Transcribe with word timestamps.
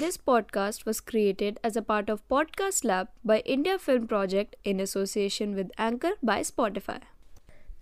This 0.00 0.16
podcast 0.28 0.86
was 0.86 1.00
created 1.00 1.56
as 1.68 1.74
a 1.76 1.82
part 1.82 2.08
of 2.08 2.20
Podcast 2.28 2.84
Lab 2.84 3.08
by 3.26 3.42
India 3.54 3.78
Film 3.78 4.06
Project 4.08 4.54
in 4.64 4.80
association 4.80 5.50
with 5.54 5.66
Anchor 5.88 6.12
by 6.24 6.36
Spotify. 6.42 6.96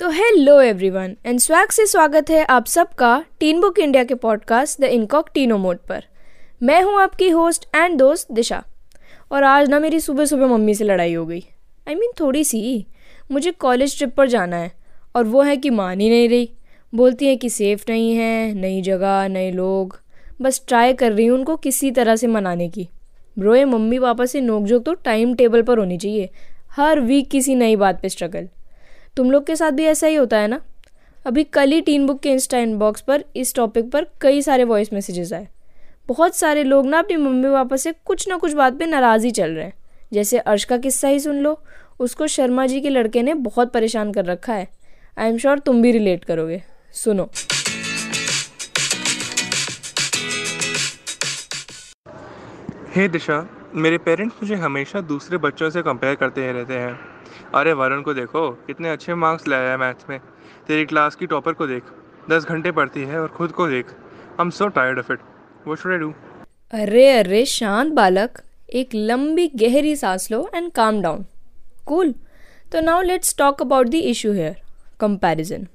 तो 0.01 0.11
hello 0.11 0.61
everyone 0.61 1.16
and 1.27 1.39
swag 1.39 1.69
से 1.69 1.87
स्वागत 1.87 2.30
है 2.30 2.45
आप 2.45 2.66
सबका 2.66 3.25
teen 3.41 3.61
book 3.61 3.79
India 3.79 4.05
के 4.05 4.15
podcast 4.15 4.80
the 4.80 4.84
इनकॉक 4.84 5.30
टीनो 5.34 5.59
mode 5.59 5.79
पर। 5.79 6.05
मैं 6.62 6.83
हूँ 6.83 7.01
आपकी 7.01 7.29
होस्ट 7.29 7.69
एंड 7.75 7.98
दोस्त 7.98 8.32
दिशा। 8.32 8.64
और 9.32 9.43
आज 9.43 9.69
ना 9.69 9.79
मेरी 9.79 10.00
सुबह 10.00 10.25
सुबह 10.25 10.46
मम्मी 10.46 10.75
से 10.75 10.85
लड़ाई 10.85 11.14
हो 11.14 11.27
गई। 11.27 11.45
आई 11.89 11.95
I 11.95 11.98
मीन 11.98 12.11
mean, 12.11 12.21
थोड़ी 12.21 12.45
सी 12.45 12.87
मुझे 13.30 13.50
कॉलेज 13.50 13.98
ट्रिप 13.98 14.15
पर 14.15 14.29
जाना 14.29 14.57
है। 14.57 14.73
और 15.16 15.24
वो 15.24 15.43
है 15.43 15.57
कि 15.57 15.71
मान 15.71 16.01
ही 16.01 16.09
नहीं 16.10 16.29
रही। 16.29 16.51
बोलती 16.95 17.27
है 17.27 17.37
कि 17.37 17.51
सेफ़ 17.51 17.85
नहीं 17.88 18.15
है 18.15 18.55
नई 18.55 18.82
जगह 18.82 19.29
नए 19.29 19.51
लोग। 19.51 20.01
बस 20.42 20.65
ट्राई 20.69 20.92
कर 20.92 21.12
रही 21.12 21.27
हूँ 21.27 21.38
उनको 21.38 21.56
किसी 21.56 21.91
तरह 21.91 22.16
से 22.16 22.27
मनाने 22.27 22.69
की। 22.69 22.88
ब्रो, 23.38 23.55
ये 23.55 23.65
मम्मी 23.65 23.98
पापा 23.98 24.27
से 24.27 24.41
नोकझोंक 24.41 24.84
तो 24.84 24.95
टाइम 24.95 25.34
टेबल 25.34 25.62
पर 25.62 25.79
होनी 25.79 25.98
चाहिए। 25.98 26.30
हर 26.70 27.01
वीक 27.01 27.30
किसी 27.30 27.55
नई 27.55 27.77
बात 27.77 28.02
पे 28.02 28.09
स्ट्रगल। 28.09 28.48
तुम 29.16 29.30
लोग 29.30 29.46
के 29.46 29.56
साथ 29.56 29.70
भी 29.70 29.84
ऐसा 29.84 30.06
ही 30.06 30.15
होता 30.15 30.38
है 30.38 30.48
ना? 30.48 30.60
अभी 31.27 31.45
कल 31.45 31.70
ही 31.70 31.80
टीन 31.80 32.06
बुक 32.06 32.20
के 32.20 32.30
इंस्टा 32.30 32.59
इनबॉक्स 32.59 33.01
पर, 33.01 33.24
इस 33.37 33.55
टॉपिक 33.55 33.91
पर 33.91 34.06
कई 34.20 34.43
सारे 34.43 34.65
वॉइस 34.65 34.93
मैसेजेस 34.93 35.32
आए। 35.32 35.48
बहुत 36.09 36.37
सारे 36.37 36.65
लोग 36.65 36.87
ना 36.87 36.98
अपनी 36.98 37.16
मम्मी 37.16 37.48
पापा 37.48 37.77
से 37.77 37.95
कुछ 38.05 38.29
ना 38.29 38.37
कुछ 38.37 38.52
बात 38.52 38.79
पे 38.79 38.87
नाराज़ 38.87 39.24
ही 39.24 39.30
चल 39.30 39.51
रहे 39.51 39.65
हैं। 39.65 39.73
जैसे 40.12 40.38
अर्श 40.38 40.65
का 40.65 40.77
किस्सा 40.77 41.09
ही 41.09 41.20
सुन 41.20 41.37
लो। 41.37 41.62
उसको 42.01 42.27
शर्मा 42.27 42.66
जी 42.66 42.80
के 42.80 42.91
लड़के 42.91 43.23
ने 43.23 43.34
बहुत 43.34 43.73
परेशान 43.73 44.12
कर 44.12 44.24
रखा 44.24 44.55
है। 44.55 44.68
आई 45.18 45.29
एम 45.29 45.38
श्योर 45.38 45.59
तुम 45.59 45.82
भी 45.82 45.93
रिलेट 45.93 46.24
करोगे। 46.24 46.63
सुनो। 46.93 47.30
हे 52.91 53.07
दिशा, 53.09 53.35
मेरे 53.75 53.97
पेरेंट्स 53.99 54.37
मुझे 54.43 54.55
हमेशा 54.55 55.01
दूसरे 55.01 55.39
बच्चों 55.39 55.69
से 55.71 55.81
कंपेयर 55.83 56.15
करते 56.15 56.45
ही 56.45 56.53
रहते 56.53 56.75
हैं। 56.75 56.99
अरे 57.55 57.73
वरुण 57.73 58.03
को 58.03 58.15
देखो, 58.15 58.51
कितने 58.67 58.91
अच्छे 58.91 59.15
मार्क्स 59.15 59.49
लाया 59.49 59.71
है 59.71 59.77
मैथ्स 59.77 60.09
में। 60.11 60.19
तेरी 60.67 60.85
क्लास 60.85 61.16
की 61.16 61.27
टॉपर 61.27 61.53
को 61.53 61.66
देख, 61.66 61.83
दस 62.31 62.45
घंटे 62.45 62.71
पढ़ती 62.73 63.03
है 63.03 63.21
और 63.21 63.29
खुद 63.29 63.53
को 63.53 63.66
देख। 63.69 63.87
I 63.87 64.43
am 64.43 64.50
so 64.50 64.69
tired 64.69 64.99
of 64.99 65.12
it 65.12 65.19
what 65.66 65.77
should 65.77 65.93
I 65.93 65.99
do 65.99 66.12
अरे 66.72 67.09
अरे, 67.11 67.44
शांत 67.47 67.93
बालक। 67.93 68.43
एक 68.71 68.94
लंबी, 68.94 69.47
गहरी 69.56 69.94
सांस 69.97 70.31
लो 70.31 70.49
एंड 70.55 70.72
काम 70.72 71.00
डाउन 71.03 71.25
कूल 71.87 72.15
तो 72.72 72.81
now 72.81 73.03
let's 73.03 73.37
talk 73.39 73.62
about 73.62 73.89
the 73.89 73.94
issue 73.94 74.33
here 74.33 74.61
comparison 75.00 75.66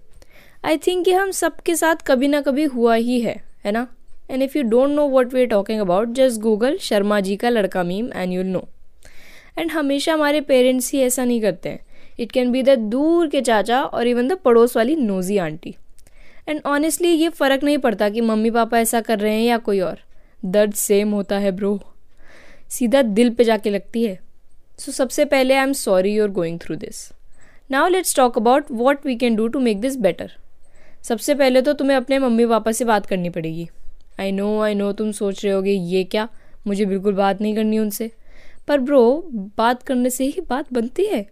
I 0.65 0.77
think 0.77 1.07
ये 1.07 1.13
हम 1.13 1.31
सबके 1.37 1.75
साथ 1.75 2.07
कभी 2.07 2.27
ना 2.27 2.41
कभी 2.41 2.63
हुआ 2.75 2.95
ही 2.95 3.19
है 3.21 3.41
है 3.65 3.71
ना? 3.71 3.87
And 4.29 4.41
if 4.43 4.57
you 4.57 4.63
don't 4.63 4.89
know 4.89 5.07
what 5.09 5.33
we 5.33 5.41
are 5.41 5.47
talking 5.47 5.81
about 5.81 6.13
just 6.15 6.41
Google 6.41 6.77
Sharma 6.81 7.19
ji 7.19 7.35
का 7.35 7.49
लड़का 7.49 7.83
meme 7.83 8.09
and 8.15 8.33
you'll 8.33 8.45
know 8.45 8.67
and 9.57 9.71
हमेशा 9.71 10.13
हमारे 10.13 10.41
पेरेंट्स 10.41 10.91
ही 10.91 11.01
ऐसा 11.01 11.25
नहीं 11.25 11.41
करते 11.41 11.69
हैं। 11.69 11.79
इट 12.19 12.31
कैन 12.31 12.51
बी 12.51 12.63
द 12.63 12.69
दूर 12.69 13.27
के 13.27 13.41
चाचा 13.41 13.81
और 13.81 14.07
इवन 14.07 14.27
द 14.27 14.37
पड़ोस 14.37 14.75
वाली 14.77 14.95
नोजी 14.95 15.37
आंटी 15.37 15.75
एंड 16.49 16.61
ऑनेस्टली 16.65 17.09
ये 17.09 17.29
फ़र्क 17.29 17.63
नहीं 17.63 17.77
पड़ता 17.77 18.09
कि 18.09 18.21
मम्मी 18.21 18.49
पापा 18.51 18.79
ऐसा 18.79 19.01
कर 19.01 19.19
रहे 19.19 19.33
हैं 19.33 19.43
या 19.43 19.57
कोई 19.57 19.79
और। 19.79 19.99
दर्द 20.45 20.73
सेम 20.73 21.11
होता 21.11 21.37
है 21.37 21.51
ब्रो 21.51 21.79
सीधा 22.69 23.01
दिल 23.01 23.29
पे 23.29 23.43
जाके 23.43 23.69
लगती 23.69 24.03
है। 24.03 24.19
सो 24.79 24.91
so, 24.91 24.97
सबसे 24.97 25.25
पहले 25.25 25.53
I 25.53 25.63
am 25.63 25.73
sorry 25.73 26.13
you 26.15 26.23
are 26.23 26.29
going 26.31 26.59
through 26.59 26.75
this 26.75 27.07
now 27.71 27.87
let's 27.87 28.15
talk 28.15 28.37
about 28.37 28.71
what 28.71 29.05
we 29.05 29.15
can 29.15 29.35
do 29.35 29.47
to 29.47 29.59
make 29.59 29.81
this 29.81 29.95
better 29.97 30.31
सबसे 31.03 31.35
पहले 31.35 31.61
तो 31.61 31.73
तुम्हें 31.73 31.97
अपने 31.97 32.19
मम्मी 32.19 32.45
पापा 32.45 32.71
से 32.71 32.85
बात 32.85 33.05
करनी 33.05 33.29
पड़ेगी। 33.29 33.69
आई 34.19 34.31
नो 34.31 34.59
आई 34.61 34.75
नो 34.75 34.91
तुम 34.91 35.11
सोच 35.11 35.43
रहे 35.45 35.53
होगे 35.53 35.71
ये 35.71 36.03
क्या? 36.03 36.27
मुझे 36.67 36.85
बिल्कुल 36.85 37.13
बात 37.13 37.41
नहीं 37.41 37.55
करनी 37.55 37.79
उनसे। 37.79 38.11
पर 38.67 38.79
ब्रो 38.79 39.29
बात 39.57 39.83
करने 39.83 40.09
से 40.09 40.25
ही 40.25 40.41
बात 40.49 40.73
बनती 40.73 41.05
है। 41.05 41.25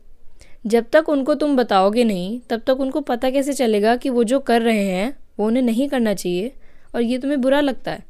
जब 0.68 0.86
तक 0.94 1.10
उनको 1.10 1.34
तुम 1.36 1.56
बताओगे 1.58 2.04
नहीं 2.04 2.40
तब 2.50 2.62
तक 2.68 2.80
उनको 2.80 3.02
पता 3.02 3.30
कैसे 3.30 3.54
चलेगा 3.54 3.96
कि 3.96 4.10
वो 4.10 4.24
जो 4.24 4.40
कर 4.40 4.62
रहे 4.62 4.86
हैं 4.86 5.14
वो 5.40 5.48
उन्हें 5.48 5.64
नहीं 5.64 5.88
करना 5.90 6.14
चाहिए 6.14 6.52
और 6.96 7.02
ये 7.02 7.18
तुम्हें 7.18 7.42
बुरा 7.42 7.62
लगता 7.62 7.92
है। 7.92 8.04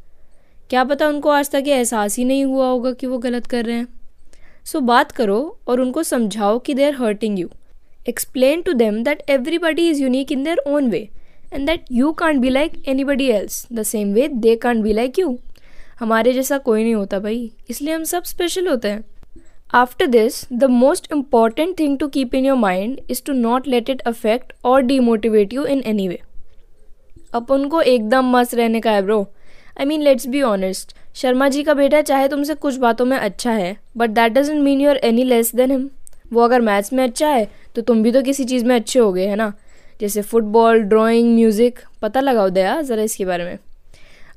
क्या 0.69 0.83
पता 0.83 1.07
उनको 1.07 1.29
आज 1.29 1.49
तक 1.49 1.63
ये 1.67 1.75
एहसास 1.75 2.17
ही 2.17 2.25
नहीं 2.25 2.45
हुआ 2.45 2.67
होगा 2.67 2.91
कि 2.91 3.07
वो 3.07 3.17
गलत 3.17 3.45
कर 3.45 3.65
रहे 3.65 3.75
हैं। 3.75 3.87
सो 4.65 4.79
so, 4.79 4.85
बात 4.85 5.11
करो 5.11 5.59
और 5.67 5.79
उनको 5.81 6.03
समझाओ 6.03 6.59
कि 6.59 6.73
they 6.73 6.85
are 6.85 6.95
hurting 6.95 7.39
you 7.39 7.49
explain 8.09 8.61
to 8.61 8.73
them 8.73 9.03
that 9.03 9.23
everybody 9.29 9.89
is 9.89 10.01
unique 10.03 10.31
in 10.31 10.43
their 10.43 10.57
own 10.57 10.89
way 10.89 11.07
and 11.53 11.65
that 11.67 11.85
you 11.91 12.11
can't 12.11 12.39
be 12.41 12.49
like 12.49 12.81
anybody 13.03 13.27
else 13.29 13.65
the 13.73 13.83
same 13.83 14.13
way 14.13 14.27
they 14.27 14.55
can't 14.55 14.83
be 14.83 14.93
like 14.93 15.19
you 15.19 15.37
हमारे 15.99 16.33
जैसा 16.33 16.57
कोई 16.57 16.83
नहीं 16.83 16.95
होता 16.95 17.19
भाई। 17.19 17.51
इसलिए 17.69 17.93
हम 17.93 18.03
सब 18.03 18.23
special 18.23 18.67
होते 18.67 18.87
हैं। 18.87 19.03
After 19.73 20.05
this 20.07 20.45
the 20.53 20.63
most 20.63 21.11
important 21.11 21.77
thing 21.79 21.97
to 21.99 22.07
keep 22.07 22.35
in 22.35 22.45
your 22.45 22.57
mind 22.57 22.99
is 23.09 23.21
to 23.25 23.33
not 23.33 23.67
let 23.67 23.89
it 23.89 24.01
affect 24.01 24.53
और 24.65 24.81
demotivate 24.81 25.53
you 25.53 25.65
in 25.65 25.83
any 25.85 26.07
way 26.07 26.19
अब 27.33 27.51
उनको 27.51 27.81
एकदम 27.81 28.31
मस्त 28.31 28.55
रहने 28.55 28.79
का 28.79 28.91
है 28.91 29.01
bro 29.01 29.21
I 29.79 29.85
mean 29.85 30.01
let's 30.01 30.27
be 30.27 30.41
honest 30.41 30.95
Sharma 31.15 31.49
ji 31.49 31.63
का 31.63 31.73
बेटा 31.73 32.01
चाहे 32.01 32.27
तुमसे 32.27 32.55
कुछ 32.55 32.77
बातों 32.77 33.05
में 33.05 33.17
अच्छा 33.17 33.51
है 33.51 33.75
but 33.97 34.09
that 34.09 34.31
doesn't 34.31 34.59
mean 34.61 34.81
you're 34.81 34.97
any 34.97 35.23
less 35.23 35.55
than 35.55 35.71
him 35.71 35.89
वो 36.33 36.41
अगर 36.41 36.61
मैथ्स 36.61 36.93
में 36.93 37.03
अच्छा 37.03 37.29
है 37.29 37.47
तो 37.75 37.81
तुम 37.81 38.03
भी 38.03 38.11
तो 38.11 38.21
किसी 38.21 38.43
चीज़ 38.43 38.65
में 38.65 38.75
अच्छे 38.75 38.99
हो 38.99 39.11
गए, 39.13 39.25
है 39.25 39.35
ना? 39.35 39.53
जैसे 40.01 40.21
फुटबॉल 40.23 40.79
ड्राइंग 40.81 41.33
म्यूज़िक 41.35 41.79
पता 42.01 42.19
लगाओ 42.19 42.49
दया, 42.49 42.81
ज़रा 42.81 43.03
इसके 43.03 43.25
बारे 43.25 43.43
में। 43.43 43.57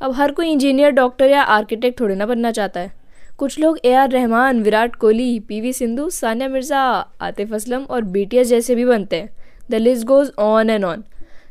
अब 0.01 0.13
हर 0.13 0.33
कोई 0.33 0.51
इंजीनियर 0.51 0.91
डॉक्टर 0.93 1.31
या 1.31 1.43
आर्किटेक्ट 1.43 2.01
थोड़ी 2.01 2.15
ना 2.15 2.27
बनना 2.27 2.51
चाहता 2.53 2.81
है। 2.81 2.93
कुछ 3.39 3.59
लोग 3.59 3.79
A 3.85 3.93
R 3.93 4.11
Rahman, 4.11 4.63
Virat 4.63 4.97
Kohli 4.97 5.39
P V 5.41 5.73
Sindhu, 5.73 6.09
Sania 6.11 6.49
Mirza, 6.49 6.81
Atif 7.21 7.53
Aslam 7.53 7.85
और 7.85 8.05
बीटीएस 8.07 8.49
जैसे 8.49 8.75
भी 8.75 8.85
बनते 8.85 9.17
हैं। 9.17 9.31
The 9.71 9.75
list 9.75 10.07
goes 10.07 10.31
on 10.41 10.71
and 10.71 10.85
on 10.85 11.05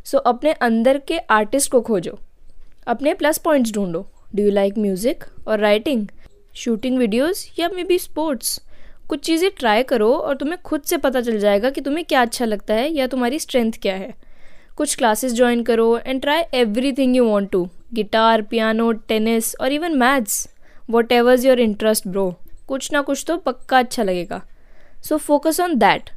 so 0.05 0.17
अपने 0.17 0.51
अंदर 0.51 0.97
के 1.07 1.17
आर्टिस्ट 1.31 1.71
को 1.71 1.81
खोजो। 1.81 2.17
अपने 2.87 3.13
प्लस 3.13 3.37
पॉइंट्स 3.37 3.71
ढूंढो। 3.73 4.05
डू 4.35 4.43
यू 4.43 4.51
लाइक 4.51 4.77
म्यूज़िक 4.77 5.23
और 5.47 5.59
राइटिंग 5.59 6.07
शूटिंग 6.55 6.97
वीडियोज़ 6.97 7.45
या 7.59 7.69
मे 7.69 7.83
बी 7.83 7.97
स्पोर्ट्स 7.99 8.59
कुछ 9.13 9.19
चीज़ें 9.19 9.49
ट्राई 9.57 9.83
करो 9.83 10.09
और 10.09 10.35
तुम्हें 10.35 10.57
खुद 10.65 10.81
से 10.81 10.97
पता 10.97 11.21
चल 11.21 11.37
जाएगा 11.39 11.69
कि 11.69 11.81
तुम्हें 11.81 12.03
क्या 12.05 12.21
अच्छा 12.21 12.45
लगता 12.45 12.73
है 12.73 12.87
या 12.89 13.05
तुम्हारी 13.07 13.39
स्ट्रेंथ 13.39 13.73
क्या 13.81 13.95
है। 13.95 14.13
कुछ 14.77 14.95
क्लासेस 14.95 15.33
ज्वाइन 15.33 15.61
करो 15.63 15.85
and 15.97 16.21
try 16.21 16.41
everything 16.93 17.15
you 17.15 17.25
want 17.25 17.51
to 17.51 17.67
guitar 17.93 18.41
piano 18.41 18.91
tennis 18.91 19.53
और 19.55 19.71
even 19.71 19.97
maths 19.97 20.47
whatever's 21.11 21.45
your 21.45 21.59
interest 21.59 22.07
bro 22.07 22.25
कुछ 22.67 22.91
ना 22.93 23.01
कुछ 23.01 23.23
तो 23.27 23.37
पक्का 23.37 23.79
अच्छा 23.79 24.03
लगेगा। 24.03 24.41
सो 25.03 25.17
फोकस 25.17 25.59
ऑन 25.59 25.77
दैट 25.77 26.09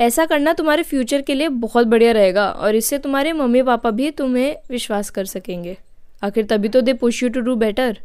ऐसा 0.00 0.26
करना 0.26 0.52
तुम्हारे 0.52 0.82
फ्यूचर 0.82 1.22
के 1.22 1.34
लिए 1.34 1.48
बहुत 1.48 1.86
बढ़िया 1.86 2.12
रहेगा 2.12 2.50
और 2.50 2.74
इससे 2.74 2.98
तुम्हारे 2.98 3.32
मम्मी 3.32 3.62
पापा 3.62 3.90
भी 3.90 4.10
तुम्हें 4.10 4.56
विश्वास 4.70 5.10
कर 5.10 5.24
सकेंगे। 5.26 5.76
आखिर 6.22 6.46
तभी 6.46 6.68
तो 6.68 6.80
they 6.80 6.92
push 6.94 7.22
you 7.22 7.28
to 7.28 7.40
do 7.40 7.56
better 7.56 7.98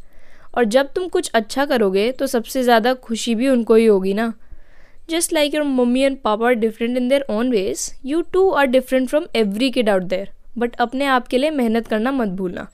और 0.57 0.63
जब 0.65 0.87
तुम 0.93 1.07
कुछ 1.07 1.29
अच्छा 1.35 1.65
करोगे 1.65 2.11
तो 2.11 2.27
सबसे 2.27 2.63
ज़्यादा 2.63 2.93
खुशी 2.93 3.35
भी 3.35 3.49
उनको 3.49 3.75
ही 3.75 3.85
होगी 3.85 4.13
ना। 4.13 4.33
Just 5.09 5.33
like 5.33 5.55
your 5.55 5.63
mummy 5.65 6.01
and 6.01 6.17
papa 6.21 6.47
are 6.47 6.53
different 6.55 6.97
in 6.97 7.09
their 7.09 7.25
own 7.29 7.49
ways 7.51 7.91
you 8.05 8.21
too 8.33 8.49
are 8.51 8.65
different 8.67 9.07
from 9.09 9.25
every 9.35 9.69
kid 9.71 9.89
out 9.89 10.03
there 10.05 10.31
but 10.57 10.75
अपने 10.81 11.05
आप 11.07 11.27
के 11.27 11.37
लिए 11.37 11.51
मेहनत 11.51 11.87
करना 11.87 12.11
मत 12.11 12.27
भूलना। 12.29 12.67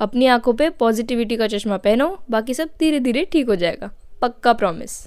अपनी 0.00 0.26
आँखों 0.26 0.52
पे 0.54 0.68
पॉजिटिविटी 0.70 1.36
का 1.36 1.46
चश्मा 1.46 1.76
पहनो, 1.78 2.08
बाकी 2.30 2.54
सब 2.54 2.70
धीरे 2.80 3.00
धीरे 3.00 3.24
ठीक 3.32 3.48
हो 3.48 3.56
जाएगा। 3.56 3.90
पक्का 4.22 4.52
प्रॉमिस 4.54 5.06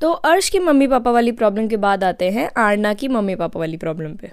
तो 0.00 0.10
अर्श 0.10 0.48
की 0.48 0.58
मम्मी 0.58 0.86
पापा 0.86 1.10
वाली 1.10 1.32
प्रॉब्लम 1.32 1.66
के 1.68 1.76
बाद 1.78 2.04
आते 2.04 2.30
हैं 2.30 2.50
आरना 2.58 2.92
की 2.94 3.08
मम्मी 3.08 3.34
पापा 3.36 3.60
वाली 3.60 3.76
प्रॉब्लम 3.76 4.14
पे। 4.14 4.30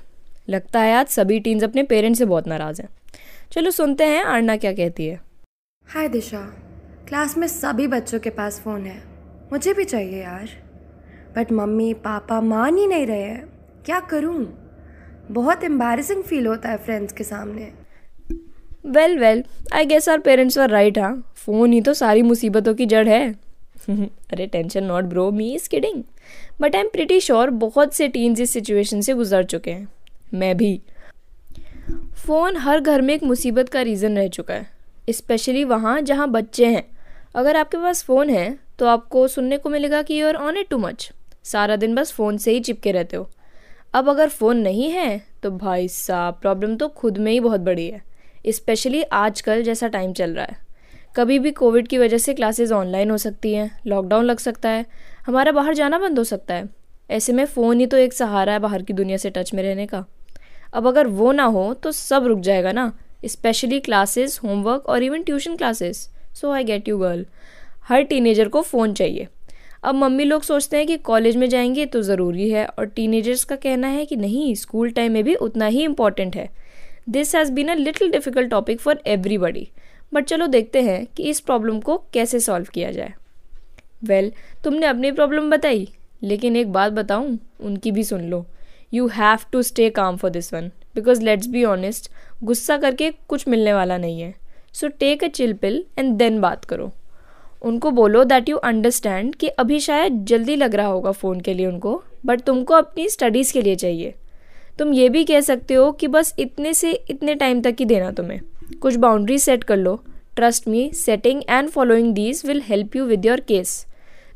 लगता 0.49 0.79
है 0.79 0.95
आज 0.95 1.07
सभी 1.07 1.39
टीन्स 1.39 1.63
अपने 1.63 1.83
पेरेंट्स 1.83 2.19
से 2.19 2.25
बहुत 2.25 2.47
नाराज़ 2.47 2.81
हैं। 2.81 2.89
चलो 3.51 3.71
सुनते 3.71 4.03
हैं 4.03 4.23
आरना 4.23 4.57
क्या 4.57 4.73
कहती 4.73 5.07
है। 5.07 5.21
हाय 5.87 6.09
दिशा 6.09 6.39
क्लास 7.07 7.37
में 7.37 7.47
सभी 7.47 7.87
बच्चों 7.87 8.19
के 8.19 8.29
पास 8.29 8.59
फ़ोन 8.59 8.85
है। 8.85 9.03
मुझे 9.51 9.73
भी 9.73 9.83
चाहिए 9.83 10.21
यार। 10.21 10.49
बट 11.35 11.51
मम्मी 11.51 11.93
पापा 11.93 12.41
मान 12.41 12.77
ही 12.77 12.87
नहीं 12.87 13.07
रहे 13.07 13.21
हैं। 13.21 13.45
क्या 13.85 13.99
करूँ? 13.99 14.45
बहुत 15.31 15.63
एम्बेरसिंग 15.63 16.23
फील 16.23 16.47
होता 16.47 16.69
है 16.69 16.77
फ्रेंड्स 16.77 17.13
के 17.13 17.23
सामने। 17.23 17.71
Well 18.85 19.19
well 19.19 19.43
I 19.73 19.85
guess 19.85 20.09
our 20.09 20.19
parents 20.19 20.57
are 20.57 20.69
right 20.69 20.99
हाँ। 20.99 21.33
फ़ोन 21.35 21.73
ही 21.73 21.81
तो 21.81 21.93
सारी 21.93 22.21
मुसीबतों 22.21 22.73
की 22.73 22.85
जड़ 22.85 23.07
है। 23.07 23.35
अरे 23.89 24.47
tension 24.47 24.83
not 24.83 25.03
bro 25.03 25.31
me 25.31 25.53
is 25.55 25.69
kidding 25.69 26.03
but 26.61 26.75
I 26.75 26.81
am 26.81 26.87
pretty 26.87 27.19
sure 27.19 27.49
बहुत 27.49 27.93
से 27.93 28.07
टीन्स 28.07 28.39
इस 28.39 28.51
सिचुएशन 28.51 29.01
से 29.01 29.13
गुजर 29.13 29.43
चुके 29.43 29.71
हैं। 29.71 29.87
मैं 30.33 30.55
भी। 30.57 30.79
फ़ोन 32.17 32.57
हर 32.57 32.79
घर 32.79 33.01
में 33.01 33.13
एक 33.13 33.23
मुसीबत 33.23 33.69
का 33.69 33.81
रीज़न 33.81 34.17
रह 34.17 34.27
चुका 34.27 34.53
है 34.53 34.75
स्पेशली 35.09 35.63
वहाँ 35.63 35.99
जहाँ 36.01 36.29
बच्चे 36.29 36.65
हैं। 36.65 36.83
अगर 37.35 37.57
आपके 37.57 37.77
पास 37.77 38.03
फ़ोन 38.03 38.29
है 38.29 38.57
तो 38.79 38.85
आपको 38.85 39.27
सुनने 39.27 39.57
को 39.57 39.69
मिलेगा 39.69 40.01
कि 40.01 40.21
you 40.21 40.27
are 40.27 40.35
on 40.35 40.57
it 40.57 40.69
too 40.69 40.77
much 40.77 41.09
सारा 41.45 41.75
दिन 41.75 41.95
बस 41.95 42.11
फ़ोन 42.11 42.37
से 42.37 42.51
ही 42.51 42.59
चिपके 42.59 42.91
रहते 42.91 43.17
हो। 43.17 43.29
अब 43.93 44.09
अगर 44.09 44.29
फ़ोन 44.29 44.57
नहीं 44.57 44.89
है 44.91 45.21
तो 45.43 45.51
भाई 45.51 45.87
साहब 45.87 46.37
प्रॉब्लम 46.41 46.75
तो 46.75 46.87
खुद 46.89 47.17
में 47.17 47.31
ही 47.31 47.39
बहुत 47.39 47.61
बड़ी 47.61 47.87
है 47.87 48.01
स्पेशली 48.47 49.03
आजकल 49.03 49.63
जैसा 49.63 49.87
टाइम 49.87 50.13
चल 50.13 50.33
रहा 50.33 50.45
है। 50.45 50.65
कभी 51.15 51.37
भी 51.39 51.51
कोविड 51.51 51.87
की 51.87 51.97
वजह 51.97 52.17
से 52.17 52.33
क्लासेस 52.33 52.71
ऑनलाइन 52.71 53.11
हो 53.11 53.17
सकती 53.17 53.53
हैं 53.53 53.69
लॉकडाउन 53.87 54.25
लग 54.25 54.39
सकता 54.39 54.69
है, 54.69 54.85
हमारा 55.25 55.51
बाहर 55.51 55.73
जाना 55.73 55.99
बंद 55.99 56.17
हो 56.17 56.23
सकता 56.23 56.53
है। 56.53 56.69
ऐसे 57.09 57.33
में 57.33 57.45
फ़ोन 57.45 57.79
ही 57.79 57.85
तो 57.87 57.97
एक 57.97 58.13
सहारा 58.13 58.53
है 58.53 58.59
बाहर 58.59 58.81
की 58.81 58.93
दुनिया 58.93 59.17
से 59.17 59.29
टच 59.29 59.53
में 59.53 59.63
रहने 59.63 59.85
का। 59.85 60.05
अब 60.73 60.87
अगर 60.87 61.07
वो 61.07 61.31
ना 61.31 61.43
हो 61.45 61.73
तो 61.73 61.91
सब 61.91 62.25
रुक 62.27 62.39
जाएगा 62.39 62.71
ना 62.71 62.91
स्पेशली 63.25 63.79
क्लासेस 63.79 64.39
होमवर्क 64.43 64.89
और 64.89 65.03
even 65.03 65.23
tuition 65.23 65.55
classes 65.55 66.09
so 66.35 66.51
I 66.51 66.63
get 66.63 66.87
you 66.89 66.97
girl 66.97 67.25
her 67.87 68.01
teenager 68.01 68.47
को 68.47 68.61
फ़ोन 68.61 68.93
चाहिए। 68.93 69.27
अब 69.83 69.95
मम्मी 69.95 70.23
लोग 70.23 70.43
सोचते 70.43 70.77
हैं 70.77 70.87
कि 70.87 70.97
कॉलेज 70.97 71.35
में 71.35 71.47
जाएँगे 71.49 71.85
तो 71.85 72.01
ज़रूरी 72.01 72.49
है 72.49 72.65
और 72.67 72.85
टीनेजर्स 72.85 73.43
का 73.43 73.55
कहना 73.55 73.87
है 73.87 74.05
कि 74.05 74.15
नहीं 74.15 74.53
स्कूल 74.55 74.89
टाइम 74.91 75.11
में 75.11 75.23
भी 75.23 75.35
उतना 75.35 75.65
ही 75.65 75.83
इंपॉर्टेंट 75.83 76.35
है। 76.35 76.49
This 77.09 77.35
has 77.35 77.51
been 77.51 77.67
a 77.67 77.73
little 77.73 78.11
difficult 78.11 78.49
topic 78.49 78.79
for 78.79 79.01
everybody 79.07 79.67
but 80.11 80.25
चलो 80.25 80.47
देखते 80.47 80.81
हैं 80.81 81.05
कि 81.07 81.23
इस 81.23 81.39
प्रॉब्लम 81.39 81.79
को 81.79 81.97
कैसे 82.13 82.39
सॉल्व 82.39 82.67
किया 82.73 82.91
जाए। 82.91 83.13
वेल 84.03 84.29
well, 84.29 84.63
तुमने 84.63 84.85
अपनी 84.85 85.11
प्रॉब्लम 85.11 85.49
बताई 85.49 85.87
लेकिन 86.23 86.55
एक 86.55 86.71
बात 86.73 86.91
बताऊँ 86.93 87.37
उनकी 87.59 87.91
भी 87.91 88.03
सुन 88.03 88.21
लो। 88.21 88.45
You 88.93 89.07
have 89.07 89.39
to 89.51 89.61
stay 89.61 89.89
calm 89.89 90.17
for 90.17 90.31
this 90.31 90.53
one 90.53 90.71
because 90.95 91.21
let's 91.21 91.47
be 91.47 91.63
honest 91.63 92.09
गुस्सा 92.43 92.77
करके 92.77 93.11
कुछ 93.27 93.47
मिलने 93.47 93.73
वाला 93.73 93.97
नहीं 93.97 94.21
है। 94.21 94.33
So 94.73 94.87
take 94.89 95.23
a 95.23 95.27
chill 95.27 95.53
pill 95.53 95.83
and 95.99 96.13
then 96.13 96.39
बात 96.41 96.65
करो। 96.65 96.91
उनको 97.61 97.91
बोलो 97.91 98.23
दैट 98.23 98.49
यू 98.49 98.57
अंडरस्टैंड 98.57 99.35
कि 99.35 99.47
अभी 99.47 99.79
शायद 99.79 100.23
जल्दी 100.25 100.55
लग 100.55 100.75
रहा 100.75 100.87
होगा 100.87 101.11
फ़ोन 101.11 101.39
के 101.41 101.53
लिए 101.53 101.65
उनको 101.65 102.01
बट 102.25 102.41
तुमको 102.41 102.73
अपनी 102.73 103.07
स्टडीज़ 103.09 103.53
के 103.53 103.61
लिए 103.61 103.75
चाहिए। 103.75 104.13
तुम 104.79 104.93
ये 104.93 105.09
भी 105.09 105.23
कह 105.25 105.41
सकते 105.41 105.73
हो 105.73 105.91
कि 105.91 106.07
बस 106.07 106.33
इतने 106.39 106.73
से 106.73 106.91
इतने 107.09 107.35
टाइम 107.35 107.61
तक 107.61 107.75
ही 107.79 107.85
देना 107.85 108.11
तुम्हें। 108.11 108.39
कुछ 108.81 108.95
बाउंड्री 108.95 109.37
सेट 109.39 109.63
कर 109.63 109.77
लो। 109.77 109.95
Trust 110.35 110.67
me 110.67 110.89
setting 110.93 111.41
and 111.49 111.69
following 111.69 112.13
these 112.13 112.41
will 112.45 112.61
help 112.61 112.95
you 112.95 113.05
with 113.05 113.25
your 113.25 113.39
case 113.39 113.85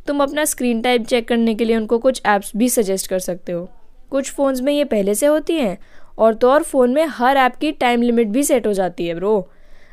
तुम 0.08 0.24
अपना 0.24 0.46
स्क्रीन 0.46 0.82
टाइम 0.82 1.04
चेक 1.04 1.28
करने 1.28 1.56
के 1.56 1.66
लिए 1.66 1.78
उनको 1.78 1.98
कुछ 2.00 2.22
ऐप्स 2.26 2.52
भी 2.58 2.70
सजेस्ट 2.70 3.10
कर 3.10 3.20
सकते 3.20 3.52
हो। 3.52 3.70
कुछ 4.12 4.32
फ़ोन्स 4.32 4.62
में 4.62 4.74
ये 4.74 4.84
पहले 4.86 5.16
से 5.16 5.26
होती 5.26 5.56
हैं 5.56 5.78
और 6.18 6.34
तो 6.34 6.50
और 6.52 6.64
फ़ोन 6.64 6.94
में 6.94 7.06
हर 7.10 7.38
ऐप 7.38 7.56
की 7.56 7.72
टाइम 7.74 8.02
लिमिट 8.02 8.28
भी 8.28 8.44
सेट 8.44 8.68
हो 8.68 8.74
जाती 8.74 9.08
है, 9.08 9.14
ब्रो। 9.16 9.50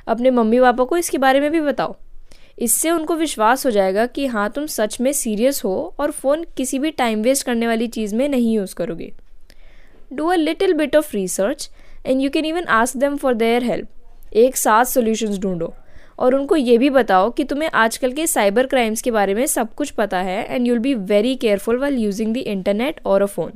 अपने 0.07 0.31
मम्मी 0.31 0.61
पापा 0.61 0.85
को 0.85 0.97
इसके 0.97 1.19
बारे 1.19 1.41
में 1.41 1.51
भी 1.51 1.61
बताओ। 1.61 1.97
इससे 2.59 2.91
उनको 2.91 3.15
विश्वास 3.17 3.65
हो 3.67 3.71
जाएगा 3.71 4.07
कि 4.07 4.27
हाँ 4.27 4.49
तुम 4.51 4.67
सच 4.69 5.01
में 5.01 5.13
सीरियस 5.13 5.63
हो 5.65 5.95
और 6.01 6.11
फ़ोन 6.13 6.45
किसी 6.57 6.79
भी 6.79 6.91
टाइम 6.93 7.23
वेस्ट 7.23 7.47
करने 7.47 7.67
वाली 7.67 7.87
चीज़ 7.89 8.15
में 8.15 8.29
नहीं 8.29 8.55
यूज़ 8.55 8.75
करोगे। 8.75 9.13
Do 10.13 10.27
a 10.27 10.35
little 10.35 10.73
bit 10.75 10.97
of 10.97 11.15
research 11.15 11.69
and 12.07 12.21
you 12.21 12.31
can 12.31 12.45
even 12.45 12.65
ask 12.77 12.97
them 12.97 13.17
for 13.17 13.35
their 13.35 13.65
help. 13.65 13.89
एक 14.37 14.57
साथ 14.57 14.85
सोल्यूशंस 14.85 15.39
ढूंढो 15.39 15.73
और 16.19 16.35
उनको 16.35 16.57
ये 16.57 16.77
भी 16.79 16.91
बताओ 16.91 17.31
कि 17.31 17.45
तुम्हें 17.45 17.71
आजकल 17.77 18.13
के 18.13 18.27
साइबर 18.27 18.67
क्राइम्स 18.67 19.03
के 19.03 19.11
बारे 19.11 19.35
में 19.35 19.47
सब 19.47 19.75
कुछ 19.75 19.91
पता 19.93 20.19
है 20.21 20.45
and 20.47 20.67
you'll 20.67 20.79
be 20.79 20.95
very 21.07 21.35
careful 21.37 21.79
while 21.79 21.99
using 21.99 22.35
the 22.35 22.37
internet 22.37 23.01
और 23.07 23.23
अ 23.23 23.27
फ़ोन। 23.27 23.53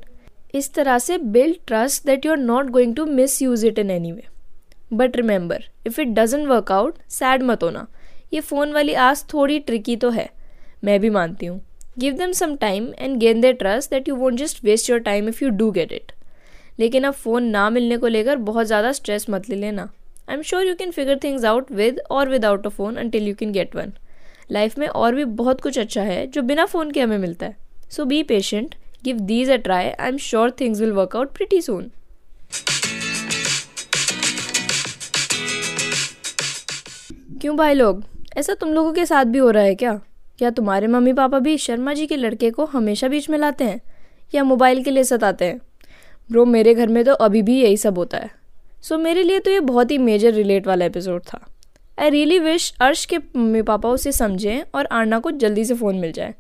इस 0.55 0.73
तरह 0.75 0.99
से 0.99 1.19
build 1.19 1.57
trust 1.67 2.07
that 2.07 2.27
you 2.27 2.33
are 2.33 2.39
not 2.39 2.71
going 2.71 2.95
to 2.97 3.05
misuse 3.43 3.67
it 3.67 3.79
in 3.79 3.91
any 3.91 4.13
way 4.13 4.25
but 4.93 5.17
remember 5.17 5.65
if 5.87 6.01
it 6.01 6.09
doesn't 6.09 6.47
work 6.49 6.73
out 6.73 6.97
sad 7.11 7.43
मत 7.43 7.63
होना। 7.63 7.87
ये 8.33 8.41
phone 8.41 8.73
वाली 8.73 8.95
आस 9.01 9.25
थोड़ी 9.33 9.59
tricky 9.61 9.97
तो 9.97 10.11
है। 10.11 10.29
मैं 10.85 10.99
भी 11.01 11.11
मानती 11.11 11.47
हूँ। 11.47 11.61
Give 11.99 12.15
them 12.15 12.33
some 12.33 12.55
time 12.57 12.93
and 12.99 13.17
gain 13.21 13.41
their 13.41 13.53
trust 13.55 13.91
that 13.91 14.09
you 14.09 14.15
won't 14.17 14.39
just 14.39 14.65
waste 14.65 14.91
your 14.91 15.01
time 15.01 15.29
if 15.29 15.43
you 15.45 15.51
do 15.53 15.71
get 15.71 15.93
it 15.93 16.13
लेकिन 16.79 17.05
अब 17.05 17.15
फ़ोन 17.15 17.45
ना 17.47 17.69
मिलने 17.71 17.97
को 17.97 18.07
लेकर 18.07 18.37
बहुत 18.43 18.67
ज़्यादा 18.67 18.93
स्ट्रेस 18.93 19.27
मत 19.31 19.49
ले 19.49 19.57
लेना। 19.57 19.83
I 20.29 20.35
am 20.35 20.43
sure 20.43 20.67
you 20.67 20.75
can 20.75 20.91
figure 20.91 21.19
things 21.25 21.45
out 21.45 21.73
with 21.73 22.01
और 22.11 22.29
without 22.29 22.67
a 22.67 22.71
phone 22.71 22.97
until 22.97 23.29
you 23.29 23.35
can 23.35 23.53
get 23.53 23.77
one 23.77 23.93
life 24.53 24.79
में 24.79 24.87
और 24.89 25.15
भी 25.15 25.25
बहुत 25.25 25.61
कुछ 25.61 25.79
अच्छा 25.79 26.03
है 26.03 26.27
जो 26.27 26.43
बिना 26.43 26.65
फ़ोन 26.67 26.91
के 26.91 27.01
हमें 27.01 27.19
मिलता 27.19 27.47
है। 27.47 27.57
So 27.91 28.05
be 28.05 28.23
patient 28.23 28.75
give 29.05 29.17
these 29.17 29.51
a 29.51 29.57
try 29.57 29.85
I 29.85 30.09
am 30.09 30.17
sure 30.17 30.51
things 30.51 30.81
will 30.81 30.93
work 30.93 31.17
out 31.17 31.35
pretty 31.35 31.61
soon 31.61 31.91
क्यों 37.41 37.57
भाई 37.57 37.75
लोग? 37.75 38.05
ऐसा 38.37 38.55
तुम 38.55 38.69
लोगों 38.69 38.93
के 38.93 39.07
साथ 39.07 39.25
भी 39.25 39.39
हो 39.39 39.51
रहा 39.51 39.63
है 39.63 39.75
क्या? 39.75 40.01
क्या 40.39 40.51
तुम्हारे 40.51 40.87
मम्मी 40.87 41.13
पापा 41.13 41.39
भी 41.39 41.59
शर्मा 41.59 41.95
जी 41.95 42.07
के 42.07 42.17
लड़के 42.17 42.51
को 42.51 42.65
हमेशा 42.65 43.09
बीच 43.09 43.31
में 43.31 43.39
लाते 43.39 43.65
हैं? 43.65 43.81
या 44.35 44.45
मोबाइल 44.45 44.85
के 44.85 44.91
लिए 44.91 45.05
सताते 45.05 45.45
हैं? 45.45 45.61
ब्रो 46.31 46.45
मेरे 46.45 46.75
घर 46.75 46.87
में 46.87 47.05
तो 47.05 47.13
अभी 47.13 47.43
भी 47.43 47.63
यही 47.63 47.77
सब 47.77 47.99
होता 47.99 48.19
है। 48.19 48.31
सो 48.83 48.95
so, 48.95 49.03
मेरे 49.03 49.23
लिए 49.23 49.39
तो 49.39 49.51
ये 49.51 49.61
बहुत 49.61 49.91
ही 49.91 49.99
मेजर 49.99 50.33
रिलेट 50.33 50.67
वाला 50.67 50.85
एपिसोड 50.85 51.23
था। 51.23 51.47
आई 51.99 52.11
रियली 52.11 52.39
विश 52.39 52.75
अर्श 52.81 53.05
के 53.05 53.19
मम्मी 53.19 53.63
पापा 53.63 53.89
उसे 53.89 54.13
समझें 54.13 54.63
और 54.75 54.87
आरना 54.87 55.19
को 55.19 55.31
जल्दी 55.31 55.65
से 55.65 55.75
फ़ोन 55.75 55.97
मिल 55.97 56.13
जाए। 56.13 56.35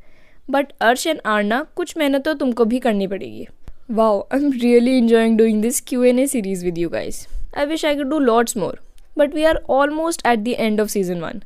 बट 0.48 0.72
अर्श 0.80 1.06
एंड 1.06 1.20
आरना 1.26 1.66
कुछ 1.76 1.96
मेहनत 1.96 2.24
तो 2.24 2.34
तुमको 2.34 2.64
भी 2.64 2.78
करनी 2.78 3.06
पड़ेगी। 3.06 3.46
Wow 3.90 4.20
I 4.32 4.38
am 4.38 4.52
really 4.52 4.96
enjoying 4.98 5.38
doing 5.38 5.62
this 5.62 5.80
Q 5.80 6.02
n 6.04 6.18
A 6.18 6.26
series 6.26 6.64
with 6.64 6.78
you 6.78 6.88
guys 6.88 7.26
I 7.58 7.66
wish 7.66 7.84
I 7.84 7.96
could 7.96 8.10
do 8.10 8.18
lots 8.18 8.56
more 8.56 8.80
but 9.18 9.34
we 9.34 9.44
are 9.44 9.62
almost 9.70 10.26
at 10.26 10.38
the 10.38 10.48
end 10.48 10.80
of 10.80 10.88
season 10.88 11.20
one 11.20 11.42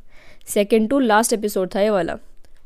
second 0.48 0.88
to 0.90 0.98
last 1.00 1.32
episode 1.32 1.74
था 1.74 1.80
ये 1.80 1.90
वाला। 1.90 2.16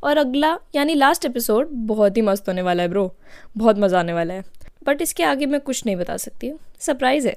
और 0.04 0.18
अगला, 0.18 0.58
यानी 0.74 0.94
last 0.94 1.24
episode 1.24 1.68
बहुत 1.86 2.16
ही 2.16 2.22
मस्त 2.22 2.48
होने 2.48 2.62
वाला 2.62 2.82
है 2.82 2.88
ब्रो 2.88 3.12
बहुत 3.56 3.78
मज़ा 3.78 3.98
आने 3.98 4.12
वाला 4.12 4.34
है। 4.34 4.44
बट 4.86 5.02
इसके 5.02 5.22
आगे 5.24 5.46
मैं 5.46 5.60
कुछ 5.60 5.84
नहीं 5.86 5.96
बता 5.96 6.16
सकती 6.16 6.52
सरप्राइज़ 6.80 7.28
है। 7.28 7.36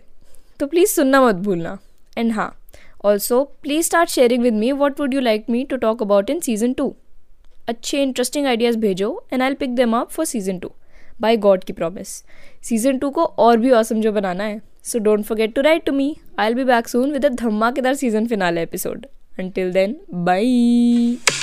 तो 0.60 0.68
प्लीज़ 0.68 0.90
सुनना 0.90 1.22
मत 1.22 1.36
भूलना। 1.36 1.78
एंड 2.18 2.32
हाँ 2.32 2.54
also 3.06 3.44
please 3.62 3.86
start 3.86 4.10
sharing 4.10 4.44
with 4.44 4.54
me 4.54 4.72
what 4.74 5.00
would 5.00 5.14
you 5.14 5.20
like 5.22 5.50
me 5.50 5.64
to 5.66 5.78
talk 5.78 6.02
about 6.02 6.30
in 6.30 6.40
season 6.40 6.74
two 6.74 6.94
अच्छे 7.68 8.02
इंटरेस्टिंग 8.04 8.46
आइडियाज़ 8.48 8.78
भेजो 8.78 9.10
and 9.34 9.42
I 9.42 9.54
pick 9.54 9.76
them 9.76 9.96
up 9.98 10.10
for 10.12 10.26
season 10.26 10.60
two 10.60 10.72
by 11.22 11.38
God 11.38 11.64
की 11.64 11.74
promise 11.74 12.08
season 12.64 12.98
two 12.98 13.10
को 13.10 13.24
और 13.24 13.58
भी 13.58 13.72
awesome 13.72 14.02
जो 14.02 14.12
बनाना 14.12 14.44
है. 14.44 14.62
So 14.84 15.00
don't 15.00 15.24
forget 15.26 15.54
to 15.56 15.62
write 15.62 15.86
to 15.86 15.92
me 15.92 16.16
I'll 16.48 16.54
be 16.54 16.64
back 16.64 16.88
soon 16.88 17.12
with 17.12 17.26
a 17.26 17.30
धमाकेदार 17.42 17.94
season 17.96 18.28
finale 18.28 18.58
episode 18.58 19.06
until 19.40 19.72
then 19.74 19.96
bye. 20.26 21.43